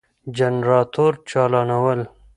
جنراتور 0.37 1.13
چالانول، 1.29 1.99